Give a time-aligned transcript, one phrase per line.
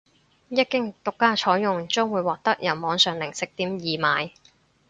[0.49, 4.31] 一經獨家採用將會獲得由網上零食店易買